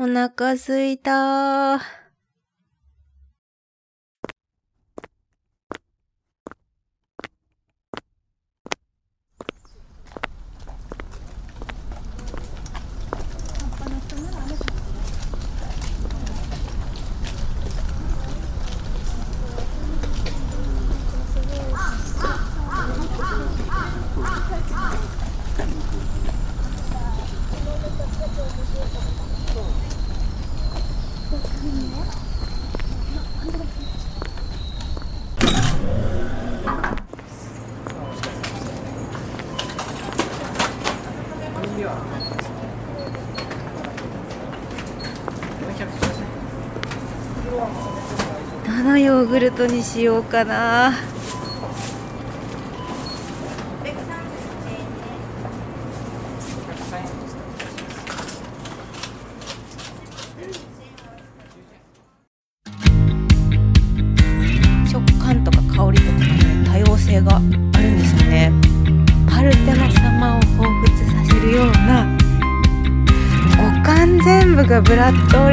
[0.00, 1.98] お腹すいたー
[48.88, 50.92] のーグルトにしようかな。
[64.86, 68.52] 食感とか香りとかね多様性があるんですよね。
[69.28, 72.06] パルテノ様を彷彿させるような。
[73.56, 75.47] 五感全部がブラッド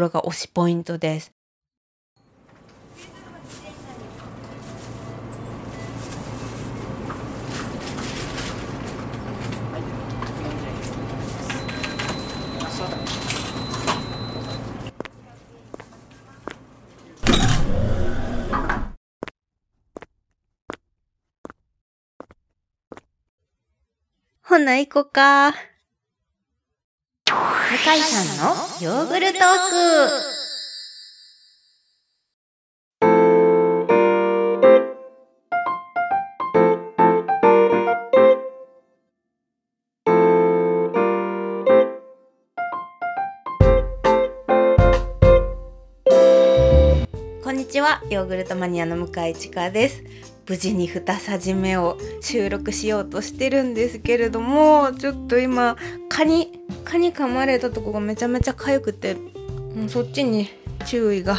[0.00, 1.32] ころが推しポイントです。
[24.42, 25.69] ほな行こか。
[27.82, 28.44] 向井さんの
[28.82, 30.40] ヨーグルトーク。
[47.42, 48.02] こんにちは。
[48.10, 50.02] ヨーグルトマニアの向井千佳です。
[50.50, 55.76] 無事に2さじ目を収録しようとしてるんですけれどもちょっと今
[56.08, 60.48] 蚊に蚊に噛まれたとこがめちゃめちゃ痒くてもうそっちに
[60.86, 61.36] 注意が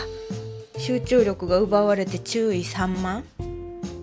[0.78, 3.24] 集中力が奪われて注意散漫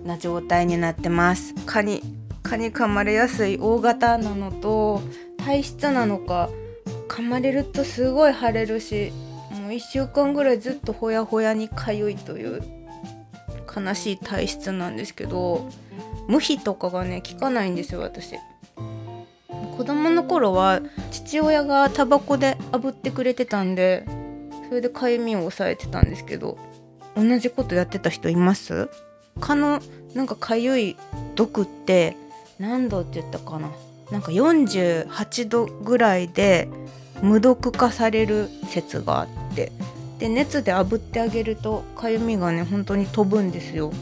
[0.05, 1.55] な状態になってます。
[1.65, 2.03] 蚊に
[2.43, 5.01] 蚊に噛まれやすい大型なのと
[5.39, 6.51] 体質なのか
[7.09, 9.11] 噛まれるとすごい腫れるし
[9.53, 12.78] もう1週間ぐらいずっとほやほやに痒いという
[13.79, 15.69] 悲しい体質なんですけど
[16.27, 18.37] 無比とかがね効かないんですよ私。
[19.77, 20.81] 子供の頃は
[21.13, 24.05] 父親がタバコで炙ってくれてたんで
[24.69, 26.59] それでかゆみを抑えてたんですけど
[27.17, 28.91] 同じことやってた人います？
[29.41, 29.81] 蚊の
[30.15, 30.97] なんかかゆい
[31.37, 32.17] 毒って
[32.59, 33.71] 何度って言ったかな？
[34.11, 36.69] なんか48度ぐらいで
[37.23, 39.71] 無毒化される説があって。
[40.19, 43.93] で熱で炙ってあげるとかゆみがね本当に飛ぶんですよ。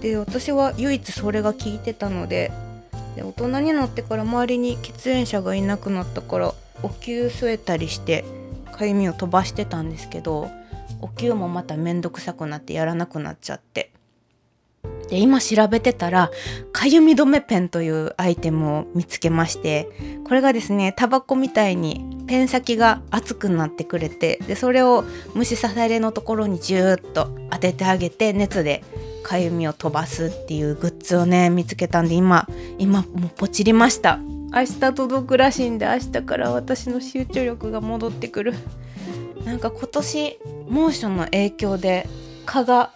[0.00, 2.52] で私は唯一それが効いてたので
[3.16, 8.24] で大人になってから周りに喫煙者がいなくなったからお灸据えたりして
[8.72, 10.50] かゆみを飛ばしてたんですけど
[11.00, 13.90] お灸もまた面倒くさくなってやらなくなっちゃって。
[15.08, 16.30] で今調べてたら
[16.72, 19.88] かゆみ止めペンというアイテムを見つけまして
[20.24, 28.82] これがですねタバコみたいにペン先が熱くなってくれてでそれを虫刺されのところにジューッと当ててあげて熱で
[29.22, 32.46] かゆみを飛ばすっていうグッズをね見つけたんで今
[32.78, 34.20] 今もうポチりました。
[34.52, 38.54] 明日届くらしいんで明日から私の集中力が戻ってくる。
[39.44, 40.38] なんか今年
[40.68, 42.08] 猛暑の影響で
[42.46, 42.92] 蚊が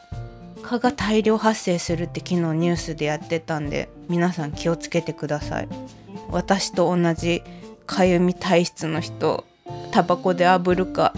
[0.62, 5.69] 蚊が大量発生するって昨日ニュースでやってたんで皆さん気をつけてください。
[6.30, 7.42] 私と同じ
[7.86, 9.45] かゆみ体質の人
[9.91, 11.12] タバコで炙るか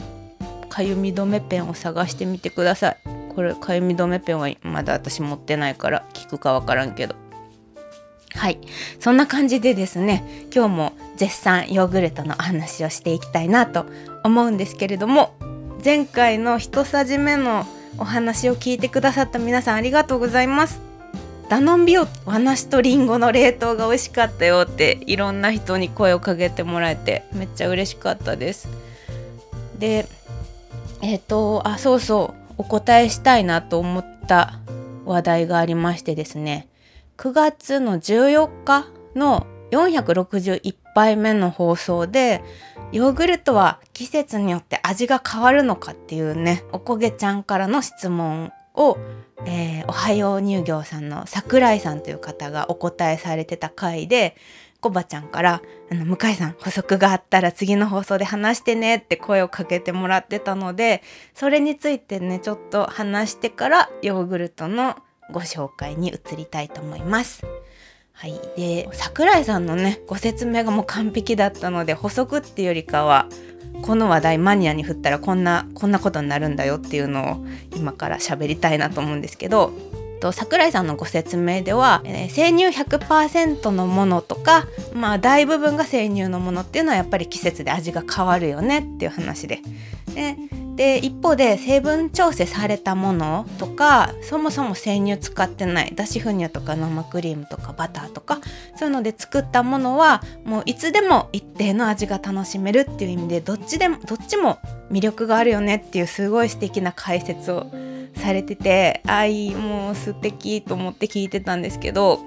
[0.69, 2.97] かゆみ止めペンを探してみてください。
[3.35, 7.15] これかゆみ止めペンはまだ私持ってないから効くかわからんけど。
[8.35, 8.59] はい。
[8.99, 13.85] そんな感じでですね今日も絶賛ヨーグルトの話をしていきたいなと
[14.25, 15.35] 思うんですけれども
[15.85, 17.67] 前回の一さじ目の
[17.99, 20.81] お話を聞いてくださった皆さんありがとうございます。
[21.49, 28.69] ダノンビオ和梨とリンゴの冷凍が美味しかったよっていろんな人に声をかけてもらえてめっちゃ嬉しかったです。
[29.79, 30.07] で
[31.03, 34.61] えっ、ー、とあそうそうお答えしたいなと思った
[35.05, 36.69] 話題がありましてですね。
[37.19, 42.43] 9月の14日の461杯目の放送で
[42.93, 48.99] ヨーグルトは季節によって味が変わるのかっていうねおこげちゃんからの質問を、
[49.47, 54.37] えー、おはよう乳業さんの桜井さんという方がお答えされてた回で
[54.81, 61.03] コバちゃんからあの向井さん補足があったら次の放送で話してねって声をかけてもらってたので
[61.35, 64.97] それについてねちょっと話してからヨーグルトの
[65.31, 67.47] ご紹介に移りたいと思います。
[68.13, 73.27] はい、で桜井さんのねご説明がもう完璧だったので補足っていうよりかは
[73.83, 79.73] この話題マニアに振ったらこんなこんなことになるんだよっていうのを今から喋りたいなと思うんですけど
[80.21, 89.61] と桜井さんのご説明では、えー、生乳100%のものとかまあ大部分が生乳のものっていうのはやっぱり季節で味が変わるよねっていう話で。
[90.15, 90.37] で
[90.77, 98.41] で一方で成分調整されたものとかそもそも生乳使ってない脱脂粉乳とか生クリームとかバターとか
[98.77, 104.59] そういうので作ったものはもういつでも一定の味が楽しめるっていう意味でどっちでもどっちも
[104.91, 107.67] 魅力があるよねっていうすごい素敵な解説を
[108.17, 112.21] されててあいもう素敵と思って聞いてたんですけど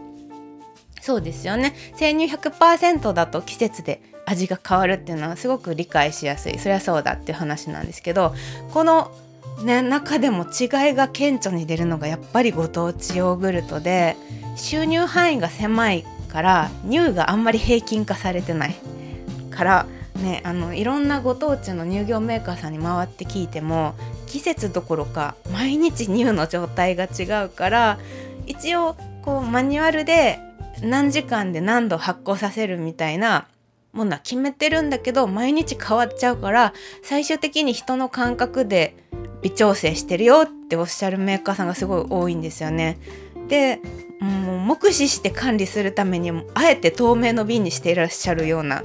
[1.05, 1.75] そうですよね。
[1.97, 6.57] 生乳100%だと季節で味が変わるっていうのはすごく理解しやすい。
[6.57, 8.33] そりゃそうだっていう話なんですけど
[8.73, 9.11] この
[9.63, 14.17] ね中でも違いが顕著に出るのがやっぱりご当地ヨーグルトで
[14.55, 16.03] 収入範囲が狭い
[16.33, 18.75] から乳があんまり平均化されてない。
[19.51, 19.85] から
[20.15, 23.93] ねあのいろんなご当地の乳業メーカーさんに回って聞いても
[24.25, 27.99] 季節どころか毎日乳の状態が違うから
[28.47, 30.39] 一応こうマニュアルで
[30.81, 33.47] 何時間で何度発酵させるみたいな
[33.93, 38.95] ものは決めてるんだけど毎日変わっちゃうから最終的に人の感覚で
[39.41, 42.97] 微調整してるよっておっしゃるメーカーさんがすごい多いんですよね。
[43.47, 43.79] で
[44.19, 48.83] もう目視して管理するためにあえて透明の瓶にしていらっしゃるような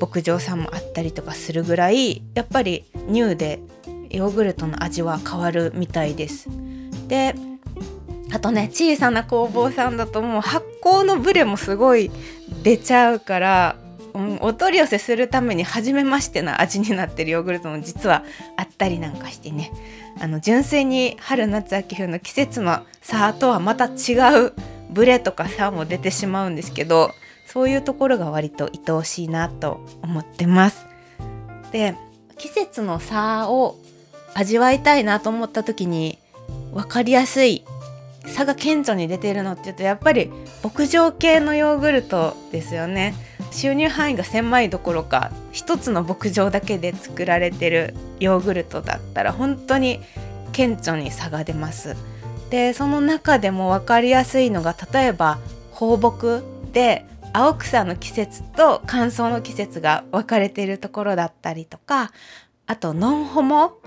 [0.00, 3.60] 牧場さんもあったりとかするぐらいやっぱり乳で
[4.10, 6.48] ヨーグルトの味は変わるみたいです。
[7.08, 7.34] で
[8.32, 12.10] あとね小さな工房さんだともう発酵のブレもすごい
[12.62, 13.76] 出ちゃうから
[14.14, 18.24] うん、お取り寄せするために初めましてな味になってるヨーグルトも実は
[18.56, 19.72] あったりなんかしてね
[20.20, 24.14] あの純粋に春夏秋冬の季節の差とはまた違
[24.46, 24.52] う
[24.88, 27.10] ブレとか差も出てしまうんですけど
[27.46, 30.86] そういうところが割と愛おしいなと思ってます。
[31.72, 31.96] で
[32.38, 33.76] 季節の差を
[34.34, 36.18] 味わいたいなと思った時に
[36.72, 37.64] 分かりやすい
[38.26, 40.30] 差が顕著に出ているのって言うとやっぱり
[40.62, 43.14] 牧場系のヨーグルトですよね。
[43.50, 50.00] 収入範囲が狭いどころか一つの牧場だけで作られてるヨーグルトだったら本当に
[50.52, 51.96] 顕著に差が出ます。
[52.50, 55.38] でその中でも分かりやすいのが例えば
[55.70, 62.12] 放牧で青草の季節と乾燥の季節が分かれているところだったりとか
[62.66, 63.78] あとノンホモ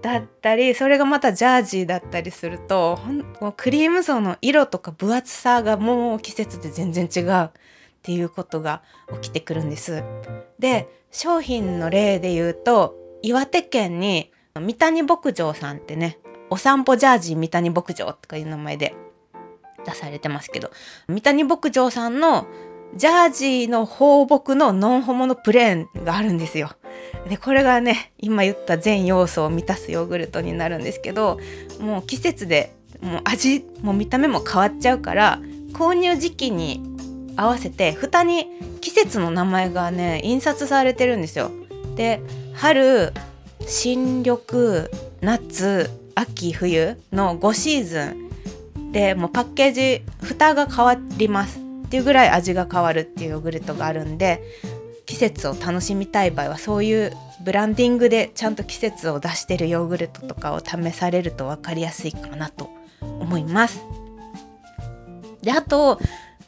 [0.00, 3.12] だったりそれがまたジャージーだったりするとほ
[3.48, 7.50] んクリーム層の色とか分厚さがもう季節で全然違うっ
[8.02, 8.82] ていうことが
[9.20, 10.04] 起きてくるんです。
[10.58, 16.18] で商品の例で言うと岩手県に三谷牧場さんってね
[16.50, 18.94] お散歩ジャージー三谷牧場とかいう名前で
[19.84, 20.70] 出されてますけど
[21.08, 22.46] 三谷牧場さんの
[22.94, 26.70] ジャージーの放牧のノンホモのプレーンがあるんですよ。
[27.28, 31.38] でこれがね今言った全要素を満たすヨーグルトになるんですけど
[31.80, 35.40] もう季節でもう味も見た目も変わっちゃうから
[35.72, 36.82] 購入時期に
[37.36, 38.48] 合わせて蓋に
[38.80, 41.50] 季節の名前がね印刷されてるんですよ。
[41.94, 42.20] で
[42.54, 43.12] 春
[43.66, 44.88] 新緑
[45.20, 48.04] 夏秋冬の5シーズ
[48.78, 54.42] ンでもうパッケージ蓋が変わりますっていうぐらい味が変わるっていうヨーグルトがあるんで
[55.08, 62.68] 季節を楽しみたい場合はそういうブランディングでちゃんと季節を出してるヨーグルトとかを試されると分かりやすいかなと
[63.00, 63.80] 思います。
[65.40, 65.98] であと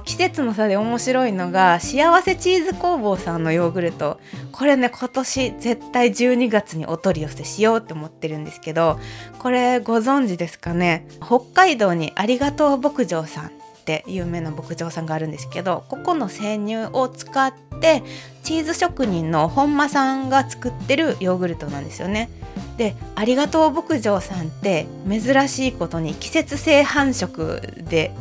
[0.05, 4.21] 季節の差で面白いのが幸せチーズ工房さんのヨーグルト
[4.53, 8.99] これね今年絶対12月にお取り寄せしようって思ってるんですけど
[9.39, 11.07] これご存知ですかね？
[11.25, 18.03] 北海道にありがとう牧場さんって有名な牧場さんがあるんですけどここの生乳を使って
[18.43, 22.31] チーズ職人の本間さんが作ってるヨーグルトなんですよね。
[22.77, 28.13] でありがとう牧場さんって珍しいことに季節性繁殖で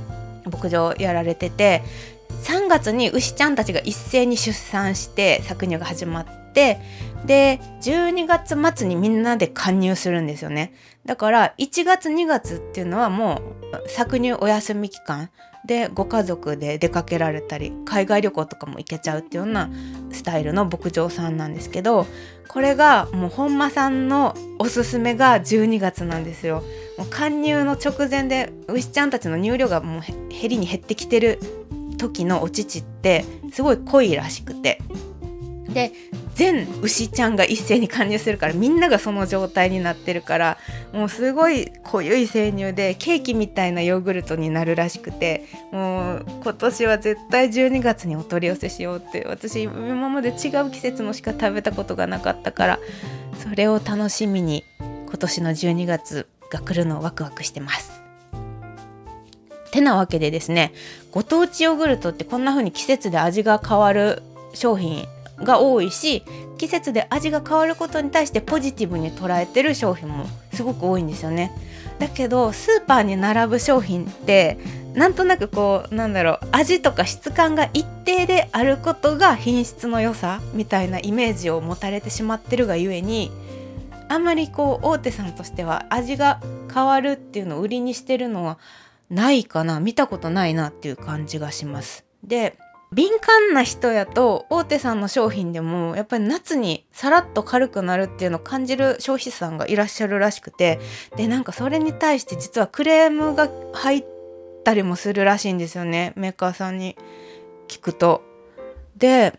[0.45, 1.81] 牧場やられてて
[2.43, 6.79] 3月に牛ちゃんたちが一斉に出産して搾乳が始まって
[7.25, 10.73] で12月末にみんなで加入するんですよね
[11.05, 13.41] だから1月2月っていうのはも
[13.73, 15.29] う搾乳お休み期間
[15.65, 19.69] でご家族で出かけられたり海外旅行とかも行けちゃうっていうような
[20.11, 22.07] スタイルの牧場さんなんですけど
[22.47, 26.63] これがもう本間さんのおすすめが12月なんですよ。
[26.97, 31.39] もう貫入の直前で牛ちゃんたちの乳量がもう減りに減ってきてる
[31.97, 33.23] 時のお乳って
[33.53, 34.81] すごい濃いらしくて
[35.69, 35.91] で
[36.39, 40.57] 全牛ちゃんが一斉に加入するからみんながその状態になってるから
[40.93, 52.79] もうすごい濃ゆい生乳でケーキみたいなヨーグルトになるらしくてもう今年は絶対12月にお取り寄せしようって私今まで違う季節のしか食べたことがなかったから
[53.37, 58.01] それを楽しみに今年の12月が来るのをワクワクしてます。
[59.71, 60.71] てなわけでですね
[61.11, 65.05] ご当地ヨーグルトってこんな風に季節で味が変わる商品
[65.43, 66.23] が多いし
[66.57, 71.51] 季節で味が変わることに対してポジティブに捉えてる商品もすごく多いんですよね。
[71.99, 74.57] だけどスーパーに並ぶ商品って
[74.93, 83.31] なんとなくこうなんだろう味とか質感が一定であることが品質の良さみたいなイメージを持たれてしまってるがゆえに
[84.07, 86.41] あんまりこう大手さんとしては味が
[86.73, 88.57] 変わるっていうのを売りにしてるのは
[89.09, 92.05] ないかな見たことないなっていう感じがします。
[92.23, 92.57] で
[92.91, 100.79] 敏感な人やと大手さんの商品でもやっぱり夏にさらっと軽くなるっていうのを感じる消費者さんがいらっしゃるらしくて
[101.15, 104.05] でなんかそれに対して実はクレームが入っ
[104.63, 106.95] たりもするらしいんですよねメーカーさんに
[107.67, 108.23] 聞くと。
[108.97, 109.37] で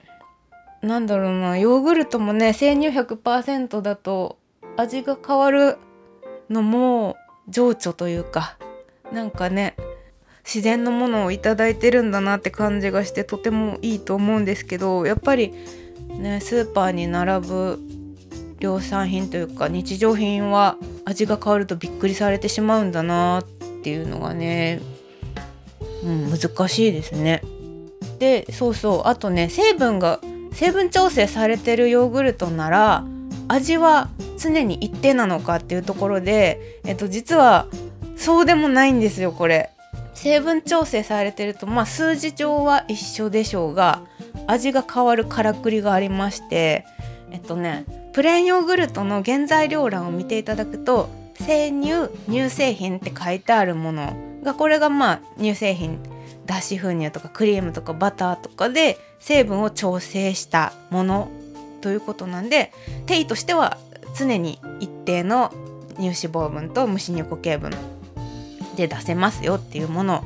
[0.80, 4.38] なんだろうなヨーグルトもね生乳100%だと
[4.76, 5.76] 味が変わる
[6.49, 7.16] のも
[7.49, 8.57] 情緒というか
[9.12, 9.76] なんかね
[10.52, 15.54] 自然のものを頂いてるんだなって感じがしてとてもいいと思うんですけどやっぱり
[16.09, 17.78] ねスーパーに並ぶ
[18.59, 23.45] 量産品というか日常品は味が変わるとびっくりされてしまうんだなっ
[23.85, 24.80] ていうのがね、
[26.02, 27.42] うん、難しいですね。
[28.19, 30.21] でそうそうあとね成分が
[30.52, 33.04] 成分調整されてるヨーグルトなら
[33.47, 37.69] 味は常に一定なのかっていうところで、えっと、実は
[38.16, 39.71] そうでもないんですよこれ。
[40.23, 44.03] 成分調整されてるとまあ数字上は一緒でしょうが
[44.47, 46.85] 味が変わるからくりがありまして
[47.31, 51.09] えっとねプレーンヨーグルトの原材料欄を見ていただくと
[51.39, 55.99] 生乳乳製品って書いてあるものがこれがまあ乳製品
[56.45, 61.31] 脱脂粉乳とかクリームとかバターとかで成分を調整したもの
[61.81, 62.75] ということなんで
[63.07, 63.79] 定位としては
[64.19, 65.50] 常に一定の
[65.95, 67.71] 乳脂肪分と無脂乳固形分
[68.80, 70.25] で出せますよっていうもの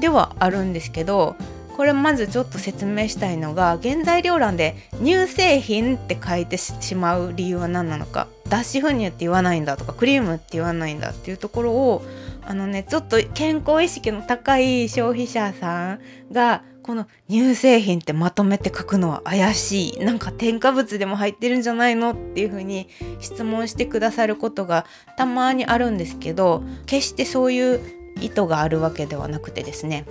[0.00, 1.36] ではあるんですけど
[1.76, 12.02] これまずちょっと説明したいのが原材料欄で乳製品って書いてしまう理由は何なのか脱脂粉乳って言わないんだとかクリームって言わないんだっていうところを
[12.46, 16.00] あのねちょっと健康意識の高い消費者さん
[16.32, 19.98] がこの乳製品ってまとめて書くのは怪しい。
[19.98, 24.86] なんか添加物でも入ってるんじゃないのっていう風に質問してくださることが
[25.16, 27.80] たまにあるんですけど決してそういう
[28.20, 30.06] 意図があるわけではなくてですね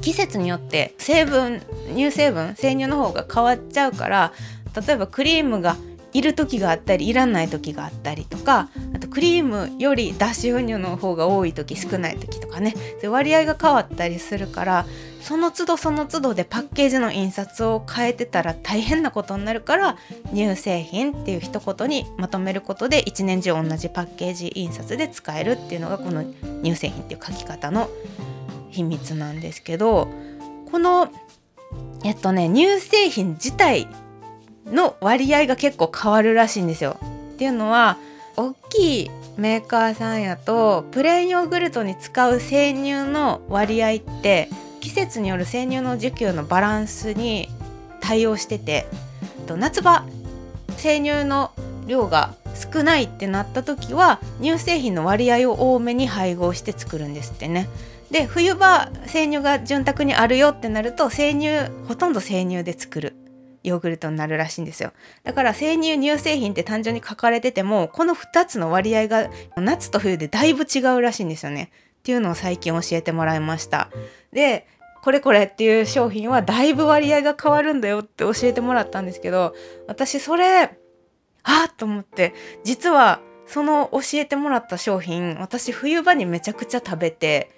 [0.00, 4.32] 季節によって成分乳成分生乳の方が変わっちゃうから
[4.86, 5.76] 例えばクリームが
[6.16, 12.74] いる時があったりいらない時があったりとかあとクリームより脱脂粉乳の方が多い時少ない時とかね。
[13.02, 14.86] で割合が変わったりするから
[15.20, 19.98] その都度その都度でパッケージの印刷を変えてたら大変なことになるから
[20.32, 26.24] 乳製品っていう一言にまとめることで一年中同じパッケージ印刷で使えるっていうのがこの
[26.62, 27.90] 乳製品っていう書き方の
[28.70, 30.08] 秘密なんですけど
[30.70, 31.08] この
[32.04, 33.88] えっとね乳製品自体
[34.66, 36.98] の割合が結構変わるらしいんですよ。
[37.34, 37.98] っていうのは
[38.36, 44.48] 大きいメーカーさんやとプレーンヨーグルトに使う生乳の割合って
[44.80, 47.48] 季節による生乳の需給のバランスに
[48.00, 48.86] 対応してて
[49.48, 50.04] 夏場
[50.76, 51.52] 生乳の
[51.86, 57.68] 量が少ないってなった時は乳製品の割合を多めに配合して作るんですってね。
[58.10, 63.16] で冬場生乳が潤沢にあるよってなると生乳ほとんど生乳で作る
[63.68, 64.92] ヨーグルトになるらしいんですよ。
[65.24, 71.70] だから生乳乳製品って単純に書かれててもこの2つの割合が夏と冬でだいぶ違うらしいんですよね。
[71.98, 73.90] っていうのを最近教えてもらいました。
[74.32, 74.66] で
[75.02, 79.54] これこれっていう商品はだいぶ割合が変わるんだよって教えてもらったんですけど
[79.86, 80.76] 私それ
[81.44, 87.50] あっと思って実はその教えてもらった商品私冬場にめちゃくちゃ食べて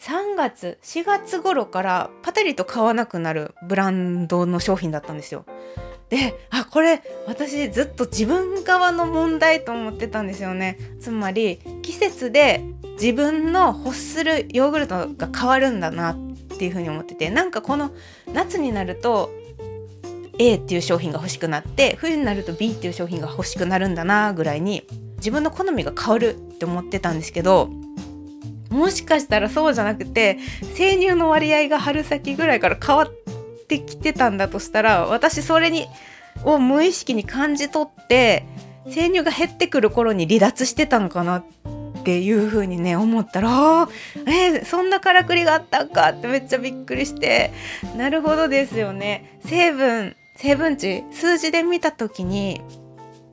[0.00, 5.44] 3月4月頃からパタリと買わなくなるブランドの商品だったんですよ。
[6.10, 12.62] であこれ私ずっと自分側の問題と思ってたんですよねつまり季節で
[13.00, 16.16] 自分の欲するヨーグルトが変わるんだなっ
[16.58, 17.90] ていうふうに思っててなんかこの
[18.32, 19.30] 夏になると
[20.38, 24.86] A っていう商品が欲しくなって冬になると B っていう商品が欲しくなるんだなぐらいに
[25.16, 27.70] 自分の好みが変わるって思ってたんですけど
[28.70, 30.38] もしかしたらそうじゃなくて
[30.74, 33.12] 生乳の割合が春先ぐらいから変わっ
[33.68, 35.86] てきてたんだとしたら私それに
[36.44, 38.44] を無意識に感じ取って
[38.86, 41.44] 生乳が減ってくる頃に離脱してたのかなっ
[42.04, 43.88] ていう風にね思ったら
[44.26, 47.52] えー、そんなからくりがあったんかってめっちゃびっくりして
[47.96, 49.38] なるほどですよね。
[49.46, 52.60] 成分成分値数字で見た時に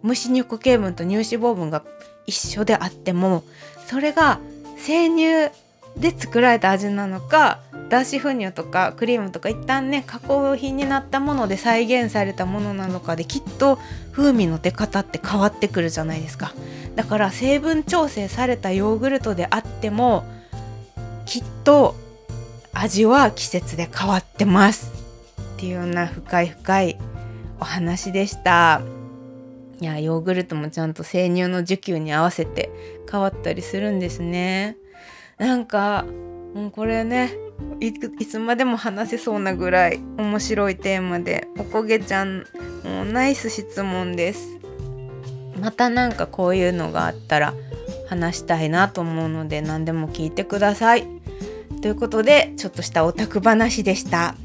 [0.04, 1.84] 無脂乳固形分と乳脂肪分が
[2.28, 3.44] 一緒であっても
[3.88, 4.40] それが
[4.82, 5.52] 生乳
[5.98, 7.60] で作られた味なのか
[7.90, 13.78] 脱脂粉乳とかクリームとか一旦ね加工品になったもので再現されたものなのかできっと
[14.12, 16.54] 風味の出方って変わってくるじゃないですか。
[16.96, 20.26] だから成分調整されたヨーグルトであっても
[21.26, 21.96] きっと
[22.74, 24.92] 味は季節で変わってます。
[25.56, 26.98] っていうような深い深い
[27.60, 28.82] お話でした。
[29.82, 32.70] いやヨーグルトもちゃんと生乳の需給に合わせて
[33.12, 34.78] 変わったりするんですね。
[35.40, 36.06] なんか
[36.54, 37.36] もうこれね
[37.80, 37.92] い
[38.26, 42.46] つまでも話せそうなぐらい面白いテーマでおこげちゃん
[42.84, 44.60] もうナイス質問です。
[45.60, 47.56] またなんかこういうのがあったら
[48.08, 51.08] 話したいなと思うので何でも聞いてください。
[51.82, 54.36] ということでちょっとしたオタク話でした。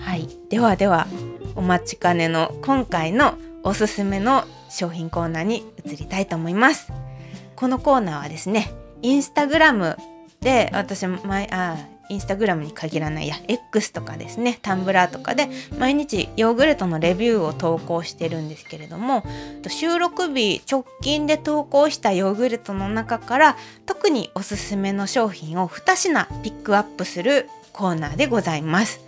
[0.00, 0.28] はい。
[0.50, 1.06] ではでは
[1.54, 6.92] お待ちかねの今回のおすすめの商品コーナーに移りたいと思います。
[7.56, 9.96] このコーナーはですねインスタグラム
[10.40, 11.76] で私も前あ
[12.08, 15.48] インスタグラムに限らないや X とかですねタンブラーとかで
[15.80, 19.24] 毎日ヨーグルトのレビューを投稿してるんですけれども
[19.66, 29.00] 収録日直近で投稿したヨーグルトの中から特におすすめの商品を2品ピックアップするコーナーでございます。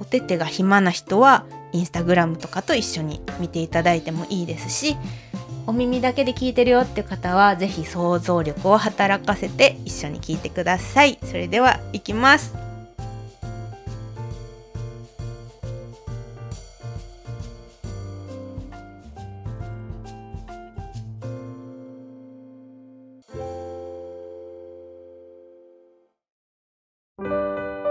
[0.00, 4.96] お手手が暇な人はインスタグラムとかと一緒に見ていただいてもいいですし
[5.66, 11.18] お耳だけで聞いてるよって方は是非想像力を働かせて一緒に聞いてください。
[11.22, 12.54] それではいきます。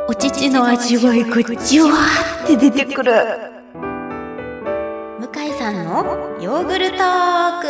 [0.10, 3.61] お乳の味わいがじわーって出てくる。
[5.72, 7.68] さんのヨーグルトーク。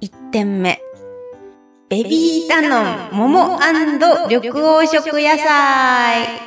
[0.00, 0.80] 1点目。
[1.88, 3.58] ベビーダノン桃
[4.28, 6.40] 緑黄色野菜。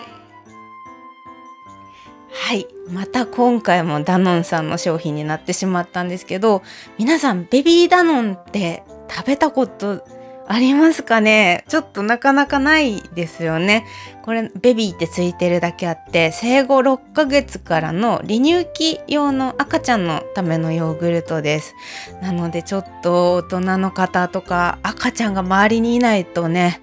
[2.31, 2.65] はい。
[2.89, 6.62] また今回もダノンさんの商品になってしまったんですけど
[6.97, 10.05] 皆さんベビーダノンって食べたこと
[10.45, 11.63] ありますかね？
[11.69, 13.86] ちょっとなかなかないですよね。
[14.23, 21.75] これベビーってついてるだけあって生後6ヶ月からの離乳期用の赤ちゃんのためのヨーグルトです。
[22.21, 26.82] なのでちょっと大人の方とか赤ちゃんが周りにいないとね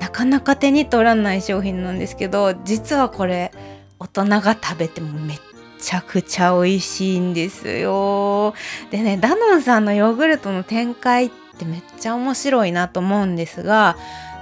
[0.00, 3.52] なかなか手に取らない商品なんですけど実はこれ
[3.98, 5.38] 大人が食べてもめっ
[5.78, 8.54] ちゃくちゃ美味しいんですよ。
[8.90, 13.96] でねダノンさんのヨーグルトの展開ってってめっちゃ面白いなと思うんですが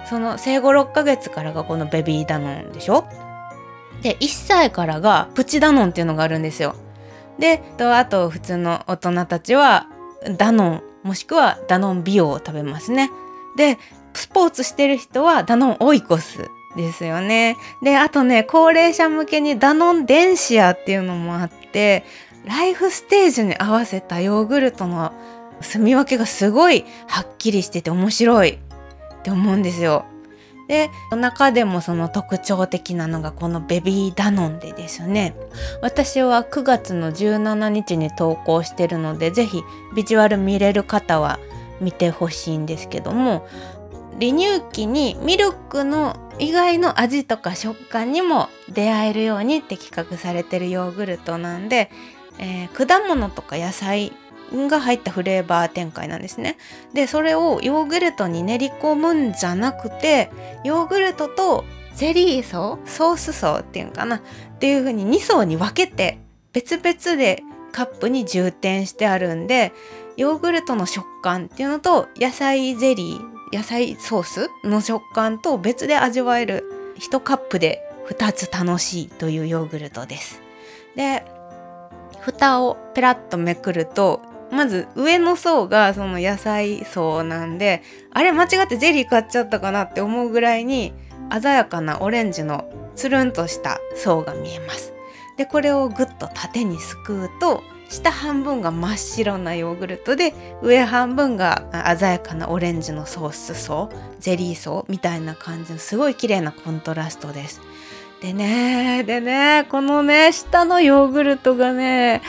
[0.08, 3.04] その生後6ヶ月からがこのベビーダノンでしょ？
[4.02, 6.76] で1歳からがプチダノンっていうのがあるんですよ。
[7.38, 9.86] であと普通の大人たちは
[10.36, 13.10] ダノンもしくはダノン美容を食べますね。
[13.56, 13.78] で
[14.14, 17.56] スポーツしてる人はダノンオイコスですよね。
[17.82, 22.04] であとね高齢者向けにダノンデンシアっていうのもあって
[22.46, 25.12] ライフステージに合わせたヨーグルトの
[25.60, 28.56] 住み分けがすごいはっきりしてて面白いっ
[29.22, 30.04] て思うんですよ。
[30.68, 35.34] で中でもその特徴的なのがこのベビーダノンでですね
[35.80, 39.62] 私は9月の17日に投稿してるので是非
[39.96, 41.40] ビジュアル見れる方は
[41.80, 43.48] 見てほしいんですけども
[44.20, 51.90] 離乳期にミルクの以外の味とか食感にも出会えるようにって企画されてるヨーグルトなんで、
[52.38, 54.12] えー、果物とか野菜
[54.52, 56.56] が入ったフレーバー展開なんですね。
[56.94, 60.30] でそれをヨーグルトに練り込むんじゃなくて
[60.64, 64.20] ヨーグルトとゼリー層ソース層っていうのかなっ
[64.58, 66.18] ていう風に2層に分けて
[66.52, 69.72] 別々でカップに充填してあるんで
[70.16, 80.42] ヨーグルトの食感っていうのと野菜ゼリー野菜ソースの食感と別で味わえる1カップで2つ楽しいというヨーグルトです。
[80.96, 81.24] で
[82.20, 87.82] 蓋をペラッとめくるとまず上の層がその野菜層なんで
[88.12, 90.92] あれ間違ってゼリー買っちゃったかなって思うぐらいに
[91.30, 94.92] 鮮やかなオレンジのつるんとした層が見えます。
[95.36, 101.64] でこれをぐっと縦にすくうと下半分が真っ白なヨーグルトで上半分が
[101.98, 107.60] 鮮やかなオレンジのソース層ゼリー層みたいな感じのすごい綺麗なコントラストです。
[108.20, 112.20] でねでねこのね下のヨーグルトがね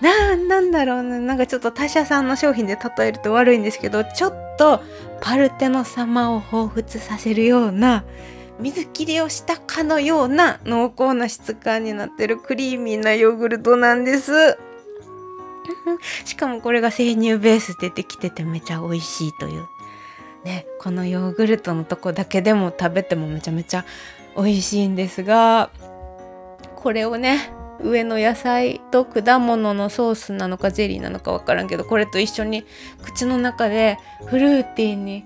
[0.00, 1.18] ななんだろうな。
[1.18, 4.82] なんかちょっと他社さんの商品で例えると悪いんですけどちょっと
[5.20, 8.04] パルテノ様を彷彿させるような
[8.60, 14.58] 水切りをしたかのような濃厚な質感になってるクリーミーなヨーグルトなんです。
[16.24, 19.66] しかもこれが生乳ベースでできててめちゃ美味しいという。
[20.44, 23.84] ねこのヨーグルトのとこだけでも食べてもめちゃめちゃ
[24.36, 25.70] 美味しいんですが
[26.76, 32.64] これをね上の野菜と果物のソースなのかゼリーなのか分からんけどこれと一緒に
[33.02, 35.24] 口の中でフルーティーに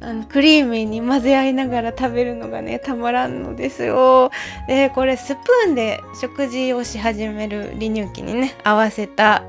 [0.00, 4.30] あのクリーミーに混ぜ合いながら食べるのがねたまらんのですよ。
[4.66, 9.42] でこれスプーンで食事をし始める離乳期にね合わせた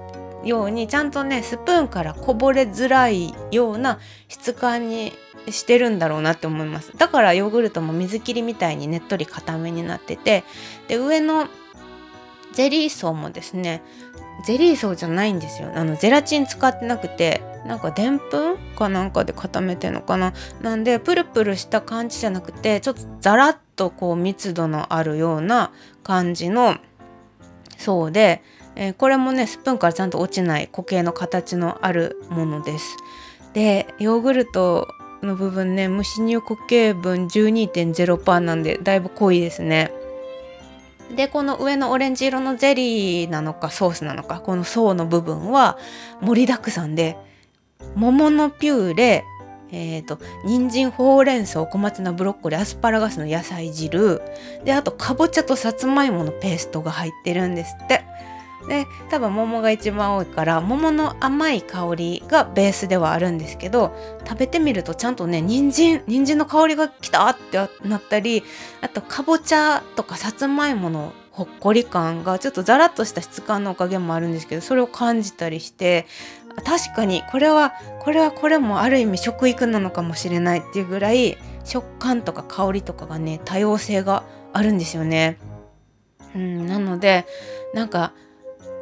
[0.43, 5.13] ようにちゃんとねスプーンからこぼれづらいような質感に
[5.49, 10.43] してるんだろうなって思いますだからヨーグルトも水切りみたいにねっとり固めになってて
[10.87, 11.47] で上の
[12.53, 13.81] ゼリー層もですね
[14.45, 15.71] ゼリー層じゃないんですよ。
[15.75, 20.33] あのゼラチン使ってなくてなんかでんぷんかなんかで固めてんのかな。
[20.61, 25.71] なんでプルプルした感じじゃなくてちょっとザラッとこう密度のあるような
[26.03, 26.77] 感じの
[27.77, 28.41] 層で、
[28.75, 32.97] えー、これもねスプーンからちゃんと落ちない固形の形のあるものです。
[33.53, 34.87] でヨーグルト
[35.21, 39.91] の部分ね無脂乳固形分12.0%なんでだいぶ濃いですね。
[41.15, 45.77] でこの上のオレンジ色のゼリーなのかソースなのかこの層の部分は
[46.21, 47.17] 盛りだくさんで
[47.95, 49.25] 桃のピューレ
[49.73, 54.21] えーと、人参ほうれん草小松菜ブロッコリーアスパラガスの野菜汁
[54.65, 58.03] であとかぼちゃとさつまいものペーストが入ってるんですって。
[58.67, 63.95] で多分桃が一番多いから桃の甘い香りがベースではあるんですけど
[64.25, 68.43] 食べてみるとちゃんとね人参人参の香りがきたってなったり
[68.81, 76.05] あとかぼちゃとかさつまいものほっこり感がちょっとザラッとした質感のおかげもあるんですけどそれを感じたりして
[76.65, 85.37] 確かにこれはこれはこれもある意味食育なのかもしれないっていうぐらい食感とか香りとかがね多様性があるんですよね。
[86.35, 87.25] うん、なので
[87.73, 88.13] なんか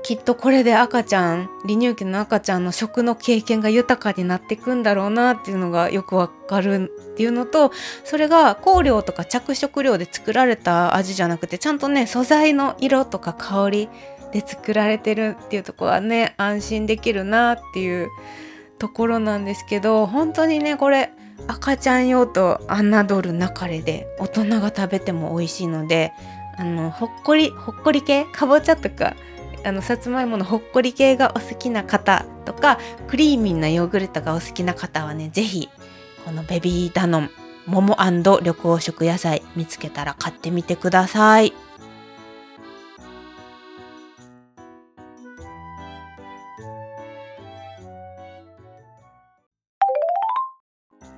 [0.10, 7.72] きっとこれで赤ちゃん離乳期の赤ちゃんの食の経験が豊かになっていくんだろうなっていうのがよくわかるっていうのと
[8.04, 13.90] それが香料とか着色料で作られた味じゃなくてちゃんとね素材の色とか香り
[14.34, 18.10] で作られてるっていうとこはね安心できるなっていう
[18.80, 21.12] ところなんですけど本当にねこれ
[21.46, 26.14] 赤ちゃん用と侮るなかれで大人が食べても美味しいので
[26.58, 29.16] あのほっこりほっこり系かぼちゃとか
[29.64, 35.70] あのさつまいものほっこり系がお好きな方とかクリーミーなヨーグルトがお好きな方はね是非
[36.26, 37.30] このベビーダノン
[37.66, 41.54] 桃緑黄色野菜見つけたら買ってみてください。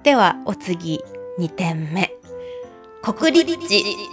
[0.03, 0.99] ではお次
[1.39, 2.11] 2点目
[3.03, 3.55] 国立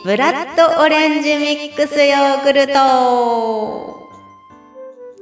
[0.05, 3.98] ブラッドオレンジミックスヨーグルト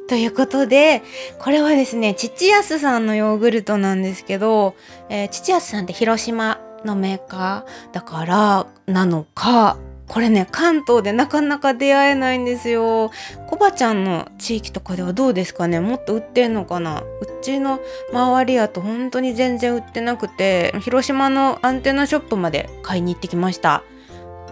[0.09, 1.03] ということで、
[1.39, 4.77] これはですね、父安さんのヨーグルトなんですけど、
[5.09, 13.11] えー、父安さんって広島のメーカーだからなのか、これね、関東でなかなか出会えないんですよ。
[13.49, 15.81] コバちゃんの地域とかではどうですかね？
[15.81, 17.01] もっと売ってんのかな？
[17.01, 17.07] う
[17.43, 17.81] ちの
[18.13, 23.83] 周りやと本当に全然売ってなくて、広島のアンテナショップまで買いに行ってきました。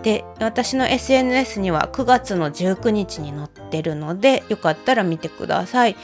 [0.05, 5.97] で私の SNS には9月の19日に載ってるのでよかったら見てください。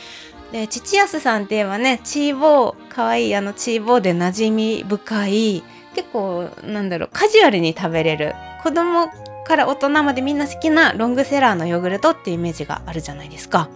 [0.53, 5.63] で父安さんって言えばねチーボーかわいいあのチーボーで馴染み深い
[5.95, 8.35] 結構なんだろうカジュアルに食べれる
[8.65, 9.09] 子供
[9.47, 13.69] から大人までみんな好きなロングセラーのヨーグルトっていうイメージがあるじゃないですか。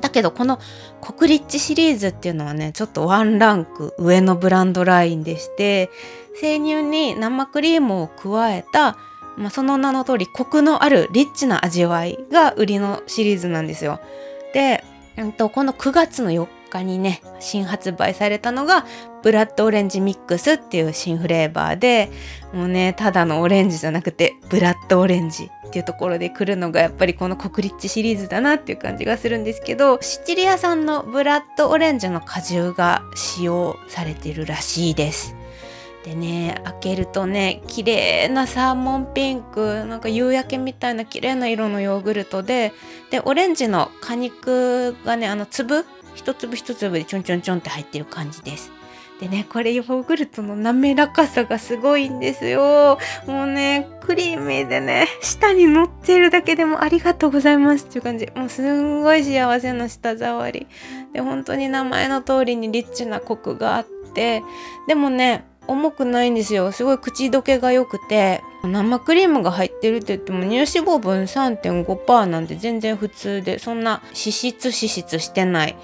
[0.00, 0.58] だけどこの
[1.00, 5.88] 国立シリーズっていうのはねちょっとワンランク上のブランドラインでして
[6.40, 8.96] 生乳に生クリームを加えた
[9.36, 14.00] まあ、その名の通りコクのあるリッチな味わいが売りのシリーズなんですよ。
[14.54, 14.84] で、
[15.16, 18.86] うん、とこの9月の4日にね新発売されたのが
[19.22, 22.10] ブラッドオレンジミックスっていう新フレーバーで
[22.54, 35.39] もうねただのオレンジじゃなくてブラッドオレンジっていうところで来るのがやっぱりこのコクリッチシリーズだなっていう感じがするんですけどシチリア産のブラッドオレンジの果汁が使用されてるらしいです。
[36.04, 42.72] でね開けるとね綺麗なサーモンピンクなんか夕焼けみたいな綺麗な色のヨーグルトで
[43.10, 45.84] でオレンジの果肉がねあの粒
[46.14, 48.72] 一粒一粒でちょんちょんちょんって入ってる感じです。
[49.20, 52.98] でねこれヨーグルトの滑らかさがすごいんですよ。
[53.26, 57.84] もうねクリーミーでね舌に乗ってるだけでもありがとうございます。
[57.84, 58.26] っていう感じ。
[58.34, 60.66] もうすんごい幸せな舌触り。
[61.12, 64.42] で本当に名前の通りにリッチなコクがあって。
[64.88, 66.72] でもね重くないんですよ。
[66.72, 68.42] すごい口どけが良くて。
[68.64, 73.58] 生クリームが入ってるって言っても乳脂肪分3.5%なんて全然普通で。
[73.60, 75.76] そんな脂質脂質してない。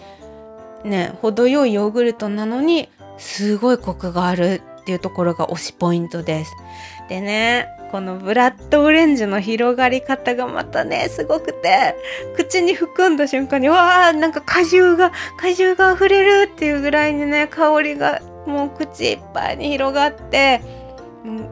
[0.85, 6.53] ね程よいヨーグルトなのにすごいコクがあるっていうところが推しポイントです。
[7.09, 11.94] でねこのブラッドオレンジの広がり方がまたねすごくて。
[12.37, 20.61] 口に含んだ瞬間にわあなんか果汁が果汁が溢れるっていうぐらいにね香りがもう口いっぱいに広がって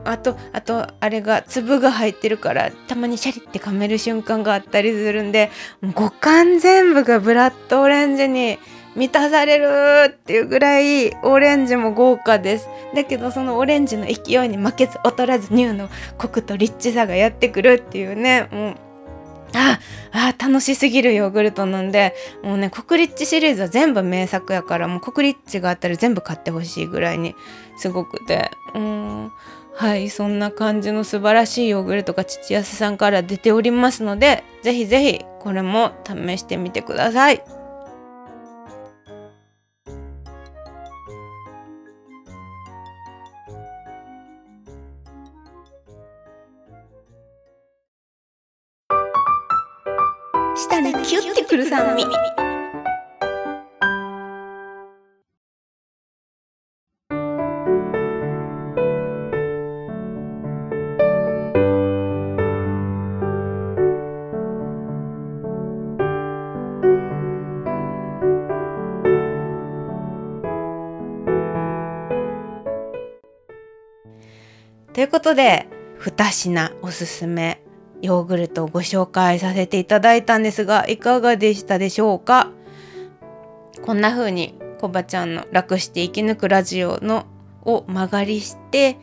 [0.05, 5.51] あとあとあれが粒が入ってるからたまにシャリって噛める瞬間があったりするんで
[5.95, 8.59] 五感全部がブラッドオレンジに
[8.95, 12.69] 満たされるっていうぐらいオレンジも豪華です。
[12.95, 18.77] だけどそのオレンジの勢いに負けず劣らず乳のコクとリッチさがやってくるっていうねもう
[19.59, 19.81] あ
[20.13, 22.15] あ楽しすぎるヨーグルトなんで。
[22.43, 27.35] もうね国立チシリーズは全部名作やからもうコクリッチがあったら全部買ってほしいぐらいに
[27.77, 28.51] すごくて。
[28.75, 29.33] うん。
[29.77, 37.43] はいそんな感じの素晴らしいヨーグルトが父安さんから出ておりますので是非是非これも試してみてください。
[50.75, 52.05] 舌にキュッてくる酸味
[74.93, 75.69] ということで
[76.01, 77.64] 2品おすすめ
[78.05, 82.51] ヨーグルトをご紹介させていただいたんですがいかがでしたでしょうか？
[83.83, 87.25] こんな風にコバちゃんの楽して生き抜くラジオの
[87.65, 88.99] を間借りして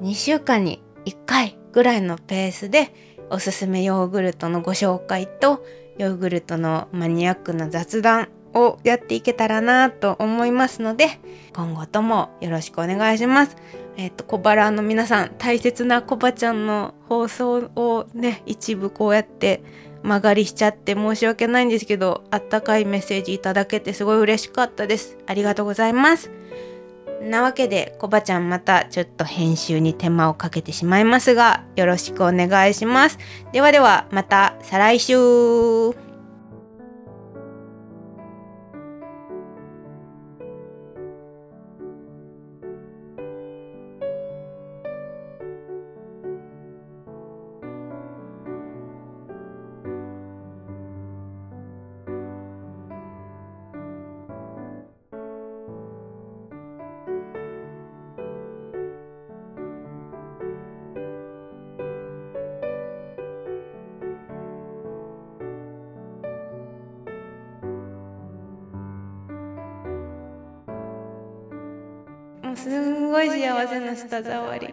[0.00, 2.94] 2週間に1回ぐらいのペースで
[3.28, 5.62] おすすめヨーグルトのご紹介と
[5.98, 11.20] ヨーグルトのマニアックな雑談をやっていけたらなと思いますので
[11.54, 13.56] 今後ともよろしくお願いします。
[13.96, 19.62] えっ、ー、と小腹の皆さん大切なコバちゃんの放送をね一部こうやって
[20.02, 25.18] 曲がりしちゃって申し訳ないんですけどあったかいメッセージいただけてすごい嬉しかったです。
[25.26, 26.30] ありがとうございます。
[27.22, 33.18] なわけでコバちゃんまたちょっと編集に手間をかけてしまいますがよろしくお願いします。
[33.52, 36.05] ではではまた再来週。
[74.22, 74.65] す